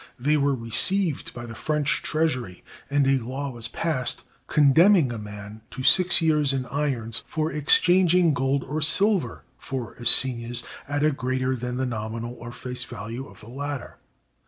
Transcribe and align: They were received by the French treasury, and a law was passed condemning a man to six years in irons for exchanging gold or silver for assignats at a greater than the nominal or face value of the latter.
They 0.17 0.35
were 0.35 0.55
received 0.55 1.31
by 1.31 1.45
the 1.45 1.53
French 1.53 2.01
treasury, 2.01 2.63
and 2.89 3.05
a 3.05 3.19
law 3.19 3.51
was 3.51 3.67
passed 3.67 4.23
condemning 4.47 5.11
a 5.11 5.19
man 5.19 5.61
to 5.69 5.83
six 5.83 6.23
years 6.23 6.53
in 6.53 6.65
irons 6.65 7.23
for 7.27 7.51
exchanging 7.51 8.33
gold 8.33 8.63
or 8.63 8.81
silver 8.81 9.43
for 9.59 9.93
assignats 9.99 10.63
at 10.87 11.03
a 11.03 11.11
greater 11.11 11.55
than 11.55 11.77
the 11.77 11.85
nominal 11.85 12.33
or 12.39 12.51
face 12.51 12.83
value 12.83 13.27
of 13.27 13.41
the 13.41 13.49
latter. 13.49 13.99